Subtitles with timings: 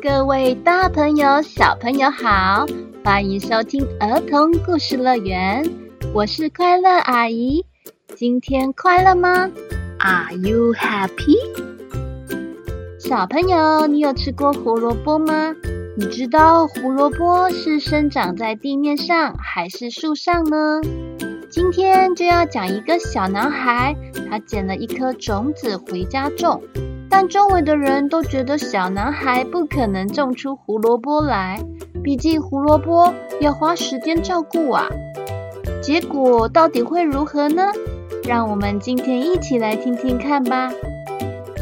[0.00, 2.64] 各位大朋友、小朋友好，
[3.04, 5.68] 欢迎收听儿童故事乐园，
[6.14, 7.64] 我是快乐阿姨。
[8.14, 9.50] 今天快乐吗
[9.98, 11.34] ？Are you happy？
[13.00, 15.52] 小朋友，你有吃过胡萝卜吗？
[15.96, 20.80] 你知道胡萝卜是生长在地面上还是树上呢？
[21.50, 23.96] 今天就要讲一个小男孩，
[24.30, 26.62] 他捡了一颗种子回家种。
[27.10, 31.62] 但周围的人都觉得小男孩不可能种出胡萝卜来，
[32.02, 34.86] 毕竟胡萝卜要花时间照顾啊。
[35.82, 37.62] 结果到底会如何呢？
[38.24, 40.70] 让我们今天一起来听听看吧。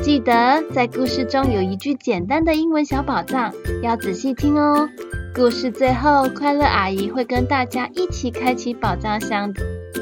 [0.03, 3.53] 记得在故事中有一句简单的英文小宝藏，
[3.83, 4.89] 要仔细听哦。
[5.35, 9.53] 故事最后，快乐阿姨会跟大家一起开启宝藏箱。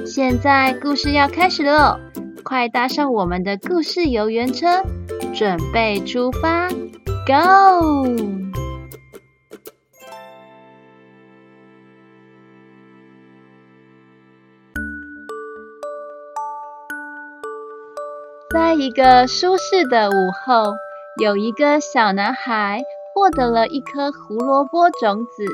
[0.06, 1.98] 现在故事要开始喽，
[2.42, 4.82] 快搭上我们的故事游园车。
[5.34, 6.68] 准备出发
[7.26, 8.06] ，Go！
[18.52, 20.12] 在一个舒适的午
[20.46, 20.74] 后，
[21.20, 25.44] 有一个小男孩获得了一颗胡萝卜种子。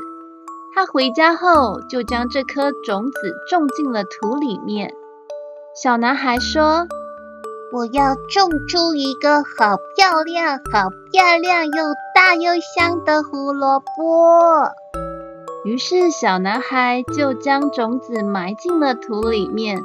[0.75, 4.93] 他回家后就将这颗种子种进了土里面。
[5.73, 6.85] 小男孩说，
[7.73, 11.71] 我要种出一个好漂亮、好漂亮又
[12.13, 14.71] 大又香的胡萝卜。
[15.63, 19.79] 于是小男孩就将种子埋进了土里面。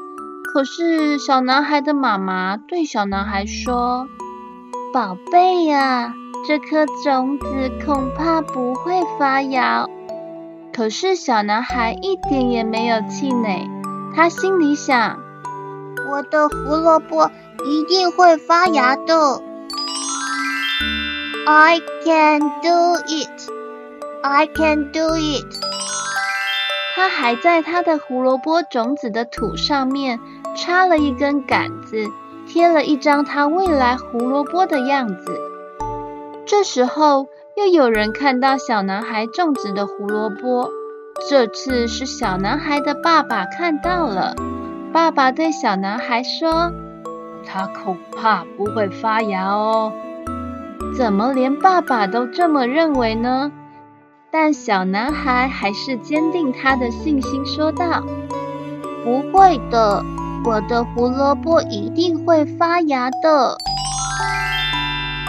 [0.53, 4.09] 可是小男孩的妈妈对小男孩说
[4.93, 6.15] ：“宝贝呀，
[6.49, 7.47] 这颗种子
[7.85, 9.87] 恐怕不会发芽。”
[10.75, 13.69] 可是小男孩一点也没有气馁，
[14.15, 15.21] 他心里想
[16.09, 17.31] ：“我的胡萝卜。”
[17.65, 19.43] 一定会发芽的。
[21.47, 23.51] I can do it.
[24.23, 25.47] I can do it.
[26.95, 30.21] 他还在他的胡萝卜种子的土上面
[30.57, 32.07] 插了一根杆子，
[32.47, 35.41] 贴了一张他未来胡萝卜的样子。
[36.47, 40.71] 这时候，又有人看到小男孩种植的胡萝卜。
[41.29, 44.37] 这次是小男孩的爸爸看到了。
[44.97, 46.73] 爸爸对小男孩说。
[47.45, 49.93] 他恐怕不会发芽哦。
[50.97, 53.53] 怎么连爸爸都这么认为呢？
[54.31, 58.03] 但小男孩还是坚定他的信心，说道
[59.05, 60.03] ：“不会的，
[60.47, 63.59] 我的胡萝卜一定会发芽的。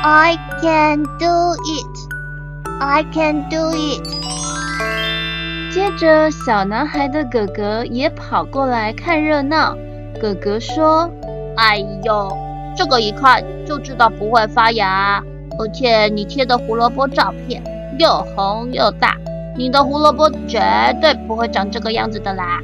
[0.02, 2.80] ”I can do it.
[2.80, 4.47] I can do it.
[5.78, 9.78] 接着，小男孩的哥哥也跑过来看热闹。
[10.20, 11.08] 哥哥说。
[11.56, 12.36] 哎呦，
[12.76, 15.24] 这个一看就知道不会发芽，
[15.60, 17.62] 而且你贴的胡萝卜照片
[18.00, 19.16] 又红又大，
[19.56, 20.60] 你的胡萝卜绝
[21.00, 22.60] 对不会长这个样子的啦。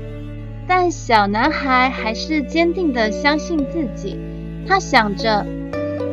[0.68, 4.20] 但小男孩还是坚定地相信自己，
[4.68, 5.46] 他想着，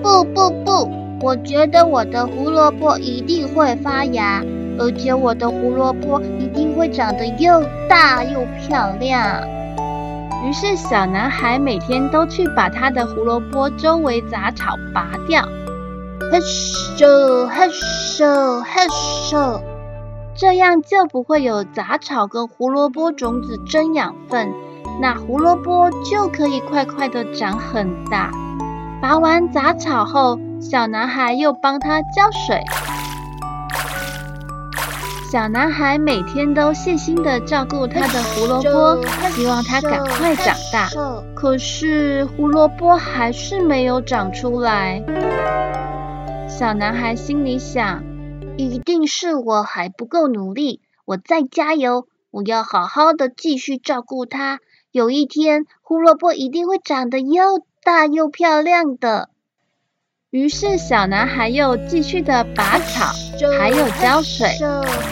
[0.02, 0.90] 不不不，
[1.22, 4.42] 我觉得我的胡萝卜一定会发芽，
[4.80, 9.46] 而且我的胡萝卜一定会长得又大又漂亮。
[10.42, 15.44] 于是，小男孩每天都去把他的胡萝卜周围杂草拔掉，
[16.32, 18.86] 嘿咻嘿咻嘿
[19.28, 19.60] 咻，
[20.34, 24.50] 这样就不会有杂草跟胡萝卜种子争养分，
[25.02, 28.30] 那胡萝卜就可以快快的长很大。
[29.02, 32.62] 拔完杂草后，小男孩又帮他浇水。
[35.30, 40.90] 小男孩每天都细心的照顾他的胡萝卜，希望他赶快长大。
[41.36, 45.00] 可是胡萝卜还是没有长出来。
[46.48, 48.02] 小男孩心里想：
[48.56, 54.58] 一定是我还不够努力，我再加油，我要好好的继续照顾它。
[54.90, 59.29] 有一天，胡萝卜一定会长得又大又漂亮的。
[60.30, 63.12] 于是，小男孩又继续的拔草，
[63.58, 64.46] 还有浇水，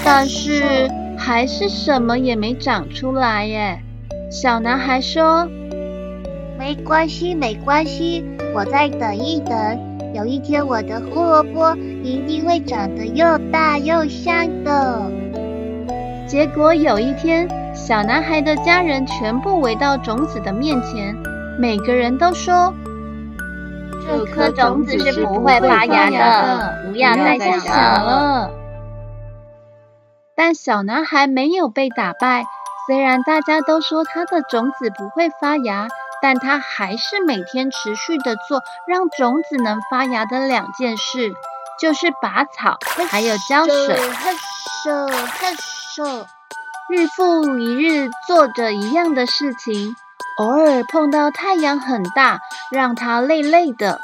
[0.05, 0.89] 但是
[1.19, 3.83] 还是什么也没长出来耶。
[4.31, 5.45] 小男孩说
[6.57, 8.25] ：“没关系，没关系，
[8.55, 11.75] 我再等一等，有一天我的胡萝卜
[12.05, 15.11] 一定会长得又大又香的。”
[16.29, 21.17] 结果有一天，小男孩的家人全部围到种子的面前，
[21.59, 22.73] 每个人都说。
[24.09, 28.51] 这颗种子是不会发芽的，不要再想了。
[30.35, 32.47] 但小男孩没有被打败，
[32.87, 35.89] 虽然大家都说他的种子不会发芽，
[36.23, 41.35] 但他还是每天持续的做让种子能发芽的两件事。
[41.79, 42.79] 就是拔草，
[43.09, 43.95] 还有浇水。
[43.95, 44.33] 嘿
[44.85, 45.55] 咻嘿
[45.95, 46.25] 咻，
[46.89, 49.95] 日复一日做着一样的事情，
[50.39, 54.01] 偶尔碰到太阳很大，让他累累的。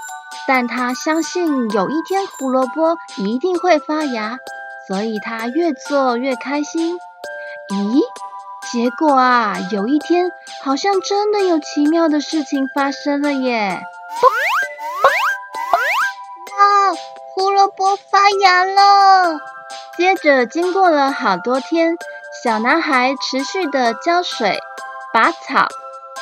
[0.46, 4.37] 但他相信有一天胡萝卜一定会发芽，
[4.88, 6.96] 所以他越做越开心。
[7.70, 8.00] 咦？
[8.72, 10.31] 结果啊，有一天
[10.64, 13.78] 好像真的有奇妙的事情发生了耶！
[16.56, 16.94] 哇，
[17.34, 19.38] 胡萝卜发芽了！
[19.99, 21.96] 接着经过了好多天，
[22.43, 24.58] 小男孩持续的浇水、
[25.12, 25.69] 拔草，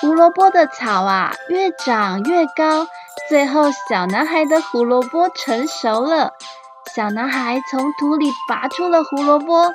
[0.03, 2.89] 胡萝卜的草啊越长越高，
[3.29, 6.33] 最后小男孩的胡萝卜成熟了。
[6.93, 9.73] 小男孩从土里拔出了胡萝卜，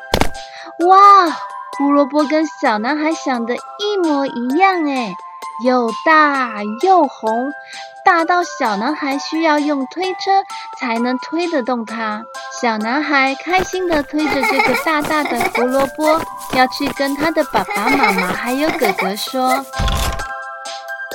[0.86, 1.32] 哇！
[1.78, 5.14] 胡萝卜跟小男孩想的一模一样哎，
[5.64, 7.54] 又大又红，
[8.04, 10.44] 大到小男孩需要用推车
[10.78, 12.24] 才能推得动它。
[12.62, 16.20] 小男孩开心地推着这个大大的胡萝卜，
[16.54, 19.64] 要去跟他的爸爸妈妈还有哥哥说：“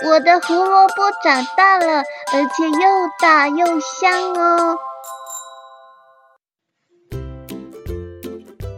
[0.04, 2.02] 我的胡萝卜长大了，
[2.32, 4.78] 而且又大又香哦。”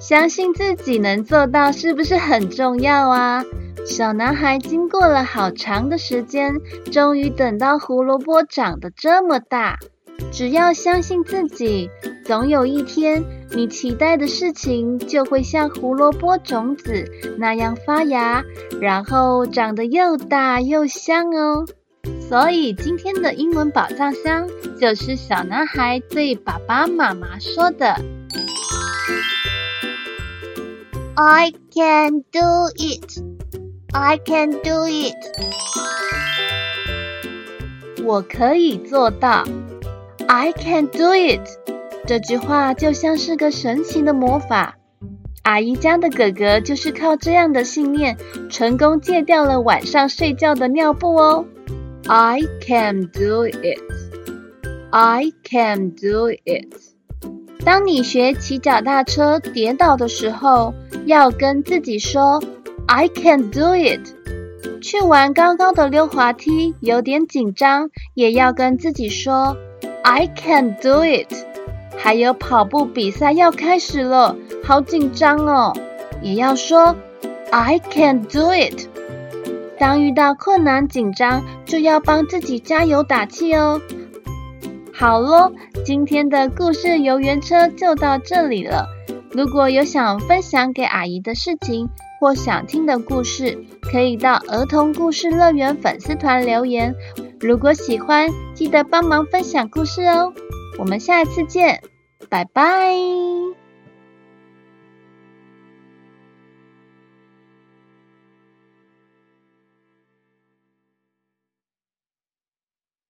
[0.01, 3.43] 相信自己能做到，是不是很重要啊？
[3.87, 6.55] 小男孩经过了好长的时间，
[6.93, 9.79] 终于等到胡萝卜长得这么大。
[10.33, 11.89] 只要相信自己，
[12.25, 18.45] 总有一天，你期待的事情就会像胡萝卜种子那样发芽，
[18.81, 21.65] 然后长得又大又香哦。
[22.29, 24.49] 所以今天的英文宝藏箱
[24.81, 27.97] 就是小男孩对爸爸妈妈说的。
[31.15, 33.23] I can do it.
[33.93, 35.15] I can do it.
[38.03, 39.45] 我可以做到。
[40.27, 41.41] I can do it.
[42.07, 44.77] 这句话就像是个神奇的魔法。
[45.43, 48.17] 阿姨家的哥哥就是靠这样的信念，
[48.49, 51.45] 成功戒掉了晚上睡觉的尿布哦。
[52.07, 53.81] I can do it.
[54.91, 56.75] I can do it.
[57.65, 60.75] 当你学骑脚踏车跌倒的时候，
[61.07, 62.43] 要跟自己说
[62.87, 64.01] "I can do it"。
[64.83, 69.57] 去玩高高的溜滑梯，有点紧张，也要跟自己说
[70.05, 71.35] "I can do it"。
[71.97, 75.73] 还有跑步比赛要开始了，好紧张哦，
[76.21, 76.95] 也要说
[77.51, 78.87] "I can do it"。
[79.79, 83.81] 当遇到困难紧张，就要帮自己加油打气哦。
[84.93, 85.53] 好喽，
[85.85, 88.87] 今天的故事游园车就到这里了。
[89.33, 91.89] 如果有想分享给阿姨的事情，
[92.21, 96.95] 或想听的故事，可以到儿童故事乐园粉丝团留言。
[97.47, 100.33] 如果喜欢，记得帮忙分享故事哦。
[100.79, 101.83] 我们下次见，
[102.31, 102.95] 拜拜。